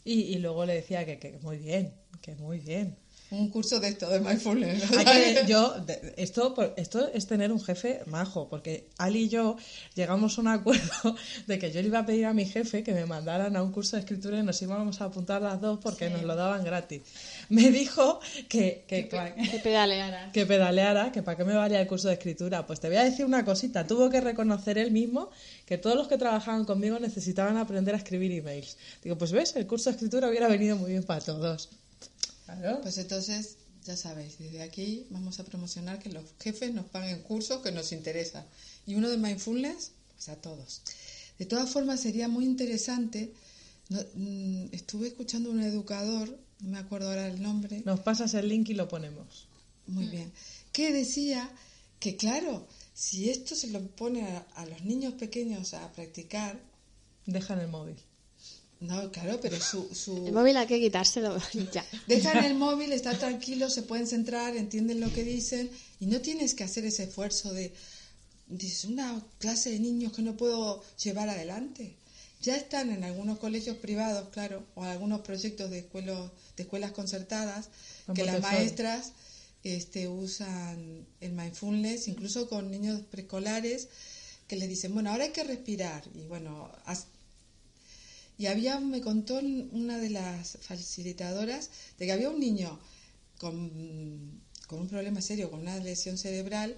[0.05, 2.97] Y, y luego le decía que, que muy bien, que muy bien.
[3.31, 4.83] Un curso de esto, de mindfulness.
[4.91, 5.73] que- yo,
[6.17, 9.55] esto, esto es tener un jefe majo, porque Ali y yo
[9.95, 11.15] llegamos a un acuerdo
[11.47, 13.71] de que yo le iba a pedir a mi jefe que me mandaran a un
[13.71, 17.01] curso de escritura y nos íbamos a apuntar las dos porque nos lo daban gratis.
[17.49, 20.31] Me dijo que, que, Que pedaleara.
[20.31, 22.67] que pedaleara, que para qué me valía el curso de escritura.
[22.67, 25.29] Pues te voy a decir una cosita, tuvo que reconocer él mismo
[25.65, 28.77] que todos los que trabajaban conmigo necesitaban aprender a escribir emails.
[29.03, 31.69] Digo, pues ves, el curso de escritura hubiera venido muy bien para todos.
[32.59, 32.81] Claro.
[32.81, 37.61] Pues entonces, ya sabéis, desde aquí vamos a promocionar que los jefes nos paguen cursos
[37.61, 38.45] que nos interesan.
[38.85, 40.81] Y uno de mindfulness, pues a todos.
[41.39, 43.33] De todas formas, sería muy interesante.
[43.89, 48.33] no- mm, estuve escuchando a un educador, no me acuerdo ahora el nombre, Nos pasas
[48.35, 49.47] el link y lo ponemos.
[49.87, 50.31] muy bien,
[50.71, 51.49] que decía
[51.99, 56.57] que, claro, si esto se lo pone a, a los niños pequeños a practicar,
[57.25, 57.97] Dejan el móvil.
[58.81, 61.37] No, claro, pero su, su, El móvil hay que quitárselo
[61.71, 61.85] ya.
[62.07, 66.53] Dejan el móvil, están tranquilos, se pueden centrar, entienden lo que dicen y no tienes
[66.55, 67.73] que hacer ese esfuerzo de,
[68.47, 71.95] dices, una clase de niños que no puedo llevar adelante.
[72.41, 77.69] Ya están en algunos colegios privados, claro, o algunos proyectos de, escuelos, de escuelas concertadas
[78.07, 79.11] Con que las maestras
[79.63, 83.89] este, usan el mindfulness, incluso con niños preescolares
[84.47, 87.05] que les dicen, bueno, ahora hay que respirar y bueno, haz-
[88.41, 89.39] y había, me contó
[89.71, 92.79] una de las facilitadoras de que había un niño
[93.37, 96.75] con, con un problema serio, con una lesión cerebral,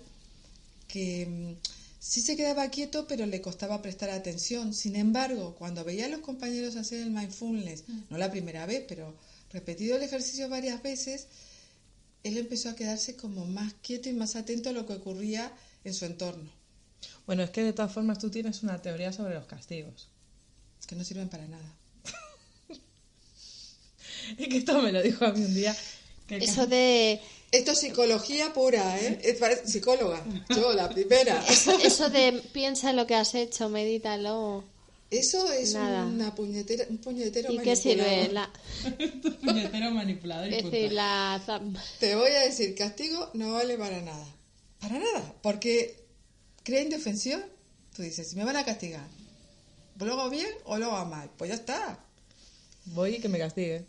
[0.89, 1.53] que mm,
[1.99, 4.73] sí se quedaba quieto, pero le costaba prestar atención.
[4.73, 9.15] Sin embargo, cuando veía a los compañeros hacer el mindfulness, no la primera vez, pero
[9.49, 11.27] repetido el ejercicio varias veces,
[12.23, 15.53] él empezó a quedarse como más quieto y más atento a lo que ocurría
[15.85, 16.51] en su entorno,
[17.25, 20.09] Bueno, es que de todas formas tú tienes una teoría sobre los castigos.
[20.87, 21.75] Que no sirven para nada.
[24.37, 25.75] Es que esto me lo dijo a mí un día.
[26.27, 27.19] que Eso de
[27.51, 29.19] Esto es psicología pura, ¿eh?
[29.23, 30.23] Es para- psicóloga.
[30.49, 31.43] Yo, la primera.
[31.83, 34.63] eso de piensa en lo que has hecho, medítalo.
[35.11, 36.05] Eso es Nada.
[36.05, 38.29] una puñetera, un puñetero ¿Y qué sirve?
[38.29, 38.33] manipulador.
[38.33, 38.51] La,
[39.45, 41.39] Puñetero manipulador y decir, la
[41.99, 44.25] Te voy a decir, castigo no vale para nada.
[44.79, 45.35] Para nada.
[45.43, 46.03] Porque
[46.63, 47.43] crea indefensión.
[47.95, 49.07] Tú dices, si me van a castigar,
[49.99, 51.29] ¿lo hago bien o lo hago mal?
[51.37, 51.99] Pues ya está.
[52.85, 53.85] Voy y que me castigue.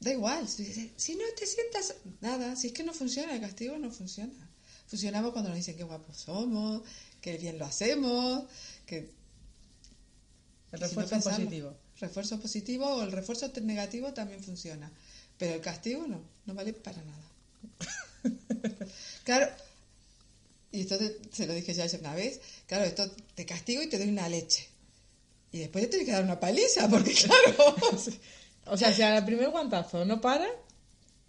[0.00, 0.48] Da igual.
[0.48, 1.94] Si, si no te sientas...
[2.20, 4.32] Nada, si es que no funciona, el castigo no funciona.
[4.86, 6.82] Funcionamos cuando nos dicen qué guapos somos,
[7.20, 8.44] que bien lo hacemos,
[8.86, 9.06] que El
[10.72, 11.76] Si no refuerzo pensamos- positivo.
[12.00, 14.90] Refuerzo positivo o el refuerzo negativo también funciona.
[15.38, 17.30] Pero el castigo no, no vale para nada.
[19.24, 19.48] claro,
[20.72, 23.88] y esto te- se lo dije ya hace una vez, claro, esto te castigo y
[23.88, 24.68] te doy una leche.
[25.54, 27.76] Y después te tienes que dar una paliza, porque claro,
[28.66, 30.48] O sea, si al primer guantazo no para,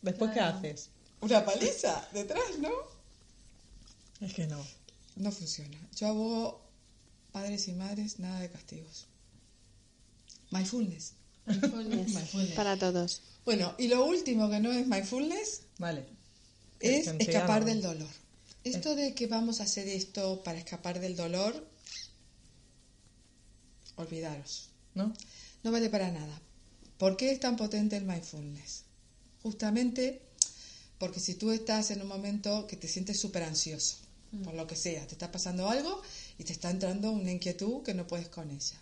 [0.01, 0.89] ¿después qué haces?
[1.21, 2.71] una paliza detrás, ¿no?
[4.21, 4.65] Es que no.
[5.15, 5.77] No funciona.
[5.95, 6.61] Yo abogo,
[7.31, 9.05] padres y madres, nada de castigos.
[10.49, 11.13] Mindfulness.
[11.45, 12.55] mindfulness Mindfulness.
[12.55, 13.21] para todos.
[13.45, 16.03] Bueno, y lo último que no es mindfulness Vale.
[16.79, 18.09] es escapar del dolor.
[18.63, 21.74] Esto de que vamos a hacer esto para escapar del dolor,
[23.95, 24.69] olvidaros.
[24.93, 25.13] ¿No?
[25.63, 26.41] No vale para nada.
[26.97, 28.83] ¿Por qué es tan potente el mindfulness?
[29.43, 30.21] Justamente
[30.97, 33.97] Porque si tú estás en un momento que te sientes súper ansioso,
[34.43, 36.01] por lo que sea, te está pasando algo
[36.37, 38.77] y te está entrando una inquietud que no puedes con ella.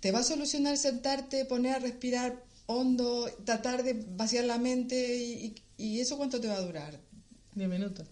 [0.00, 5.54] ¿Te va a solucionar sentarte, poner a respirar hondo, tratar de vaciar la mente y,
[5.78, 7.00] y eso cuánto te va a durar?
[7.54, 8.06] Diez minutos.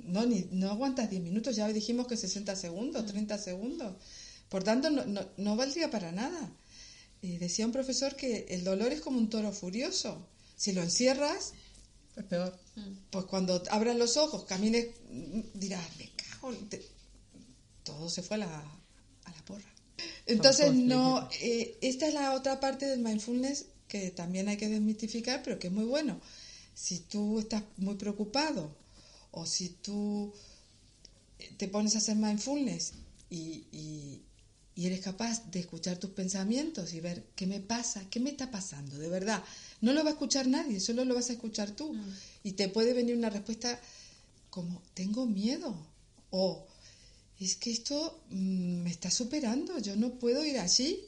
[0.00, 3.94] No, ni, no aguantas 10 minutos, ya dijimos que 60 segundos, 30 segundos.
[4.48, 6.50] Por tanto, no, no, no valdría para nada.
[7.22, 10.26] Eh, decía un profesor que el dolor es como un toro furioso.
[10.56, 11.52] Si lo encierras,
[12.16, 12.56] Es peor.
[13.10, 16.52] pues cuando abras los ojos, camines, mm, dirás, me cago.
[16.52, 16.86] en te-".
[17.84, 18.58] Todo se fue a la,
[19.24, 19.72] a la porra.
[20.26, 25.42] Entonces, no, eh, esta es la otra parte del mindfulness que también hay que desmitificar,
[25.42, 26.20] pero que es muy bueno.
[26.74, 28.76] Si tú estás muy preocupado
[29.30, 30.34] o si tú
[31.56, 32.92] te pones a hacer mindfulness
[33.30, 34.22] y, y-
[34.76, 38.50] y eres capaz de escuchar tus pensamientos y ver qué me pasa, qué me está
[38.50, 39.42] pasando, de verdad.
[39.80, 41.96] No lo va a escuchar nadie, solo lo vas a escuchar tú.
[42.42, 43.80] Y te puede venir una respuesta
[44.50, 45.74] como, tengo miedo.
[46.28, 46.66] O,
[47.40, 51.02] es que esto mm, me está superando, yo no puedo ir así.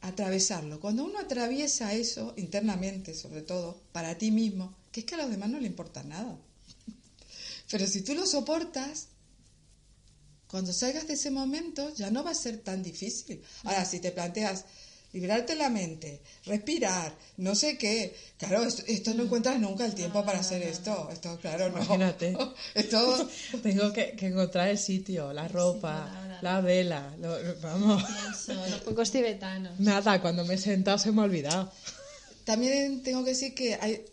[0.00, 0.80] Atravesarlo.
[0.80, 5.30] Cuando uno atraviesa eso, internamente sobre todo, para ti mismo, que es que a los
[5.30, 6.36] demás no le importa nada.
[7.70, 9.06] Pero si tú lo soportas,
[10.50, 13.42] cuando salgas de ese momento ya no va a ser tan difícil.
[13.64, 14.64] Ahora, si te planteas
[15.12, 20.22] liberarte la mente, respirar, no sé qué, claro, esto, esto no encuentras nunca el tiempo
[20.26, 21.08] para hacer esto.
[21.10, 21.76] Esto, claro, no.
[21.78, 22.36] Imagínate.
[22.74, 23.28] Esto,
[23.62, 27.16] Tengo que, que encontrar el sitio, la ropa, la vela.
[27.18, 28.02] lo- vamos.
[28.04, 29.80] Pienso, Los pocos tibetanos.
[29.80, 31.72] Nada, cuando me he sentado se me ha olvidado.
[32.44, 34.04] También tengo que decir que hay,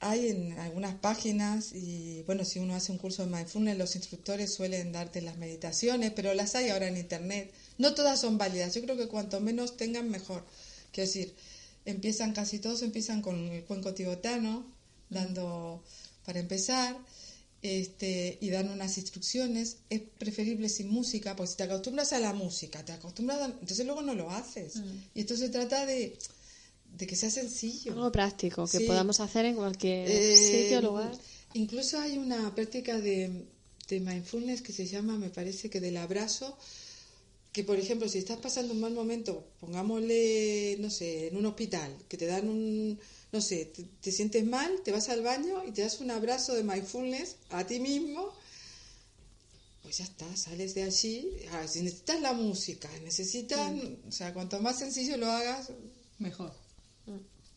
[0.00, 4.54] hay en algunas páginas, y bueno, si uno hace un curso de mindfulness, los instructores
[4.54, 7.52] suelen darte las meditaciones, pero las hay ahora en internet.
[7.78, 8.74] No todas son válidas.
[8.74, 10.44] Yo creo que cuanto menos tengan, mejor.
[10.92, 11.34] Quiero decir,
[11.84, 14.66] empiezan, casi todos empiezan con el cuenco tibetano,
[15.10, 15.82] dando,
[16.24, 16.96] para empezar,
[17.62, 19.78] este, y dan unas instrucciones.
[19.90, 23.84] Es preferible sin música, porque si te acostumbras a la música, te acostumbras, a- entonces
[23.84, 24.76] luego no lo haces.
[25.14, 26.16] Y esto se trata de,
[26.96, 27.92] de que sea sencillo.
[27.92, 28.84] Algo práctico que Sí.
[28.86, 31.16] podamos hacer en cualquier Eh, sitio, lugar.
[31.54, 33.46] Incluso hay una práctica de,
[33.88, 36.56] de mindfulness que se llama, me parece que del abrazo,
[37.52, 41.96] que por ejemplo, si estás pasando un mal momento, pongámosle, no sé, en un hospital,
[42.08, 42.98] que te dan un,
[43.32, 46.54] no sé, te, te sientes mal, te vas al baño y te das un abrazo
[46.54, 48.32] de mindfulness a ti mismo,
[49.82, 51.30] pues ya está, sales de allí.
[51.50, 53.72] Ahora, si necesitas la música, necesitas,
[54.06, 55.70] o sea, cuanto más sencillo lo hagas,
[56.18, 56.52] Mejor.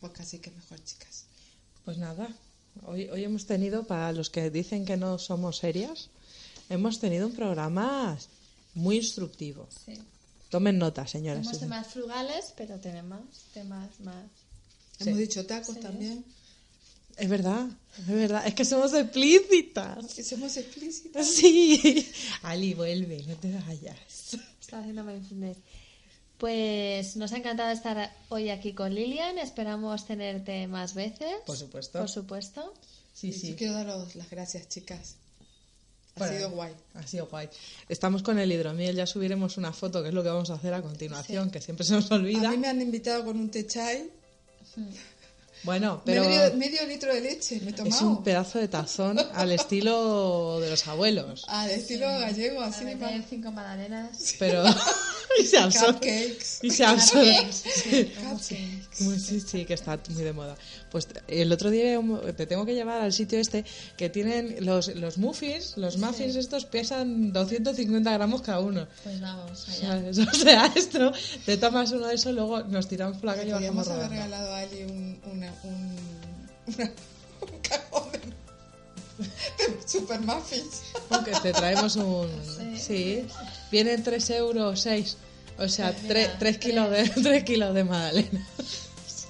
[0.00, 1.24] Pues casi que mejor, chicas.
[1.84, 2.28] Pues nada,
[2.86, 6.10] hoy, hoy hemos tenido, para los que dicen que no somos serias,
[6.68, 8.18] hemos tenido un programa
[8.74, 9.68] muy instructivo.
[9.84, 9.98] sí.
[10.52, 11.46] Tomen nota, señoras.
[11.46, 13.22] Tenemos temas frugales, pero tenemos
[13.54, 14.26] temas más.
[14.98, 15.08] Sí.
[15.08, 16.26] Hemos dicho tacos también.
[17.16, 18.46] Es verdad, es verdad.
[18.46, 20.12] Es que somos explícitas.
[20.14, 21.26] Que somos explícitas.
[21.26, 22.06] Sí.
[22.42, 24.34] Ali, vuelve, no te vayas.
[24.60, 25.56] Está haciendo mindfulness.
[26.42, 29.38] Pues nos ha encantado estar hoy aquí con Lilian.
[29.38, 31.36] Esperamos tenerte más veces.
[31.46, 32.00] Por supuesto.
[32.00, 32.74] Por supuesto.
[33.14, 33.50] Sí, sí.
[33.50, 35.14] Yo quiero daros las gracias, chicas.
[36.16, 36.72] Ha Bueno, sido guay.
[36.94, 37.48] Ha sido guay.
[37.88, 40.74] Estamos con el hidromiel, ya subiremos una foto, que es lo que vamos a hacer
[40.74, 42.48] a continuación, que siempre se nos olvida.
[42.48, 44.10] A mí me han invitado con un té chai.
[45.62, 48.08] Bueno, pero Medio, medio litro de leche me he es tomado.
[48.08, 51.44] un pedazo de tazón al estilo de los abuelos.
[51.46, 52.82] Al estilo gallego, así.
[52.84, 54.34] Para pa- vender cinco magdalenas.
[54.40, 54.64] Pero.
[55.40, 55.92] y se absorbe.
[55.94, 56.58] Cupcakes.
[56.62, 56.84] Y se.
[56.84, 59.20] Cupcakes, sí, Cupcakes.
[59.20, 60.56] Sí, sí, que está muy de moda.
[60.90, 61.98] Pues el otro día
[62.36, 63.64] te tengo que llevar al sitio este
[63.96, 68.86] que tienen los, los muffins, los muffins estos pesan 250 gramos cada uno.
[69.02, 69.88] Pues vamos, allá.
[69.88, 70.18] ¿Sabes?
[70.32, 71.12] O sea, esto,
[71.46, 74.14] te tomas uno de esos, luego nos tiramos por la calle y bajamos haber rodando.
[74.14, 75.96] regalado a Ali un, una, un,
[76.66, 76.92] una-
[77.40, 78.18] un cajón de,
[79.88, 80.82] super muffins.
[81.08, 82.28] Porque te traemos un...
[82.76, 82.76] Sí.
[82.78, 83.26] Sí,
[83.72, 85.16] vienen 3 euros 6.
[85.58, 88.46] O sea, Pues 3, mira, kilos de, tres kilos de magdalena.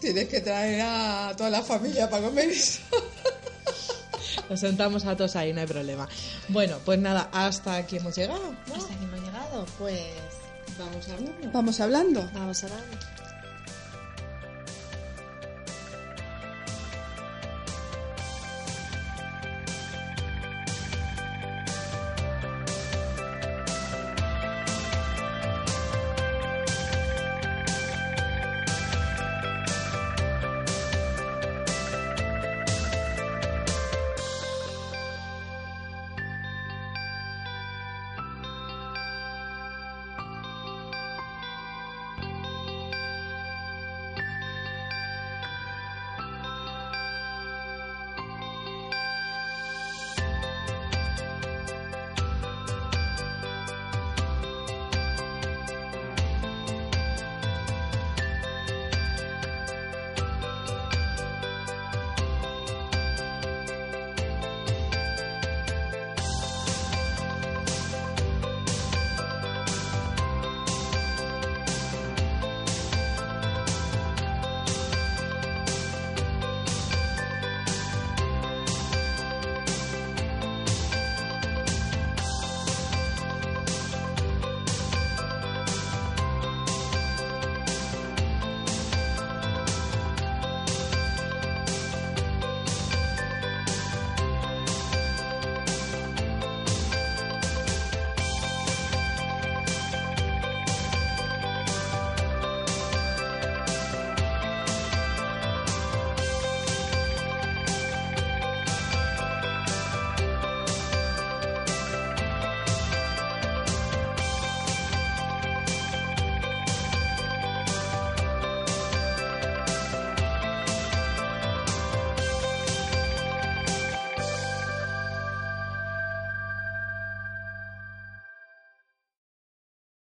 [0.00, 2.80] Tienes que traer a toda la familia para comer eso.
[4.50, 6.08] Nos sentamos a todos ahí, no hay problema.
[6.48, 8.52] Bueno, pues nada, hasta aquí hemos llegado.
[8.68, 8.74] ¿no?
[8.74, 9.66] Hasta aquí hemos llegado.
[9.78, 10.02] Pues
[10.78, 11.50] Vamos hablando.
[11.52, 12.30] Vamos hablando.
[12.34, 13.21] Vamos a ver.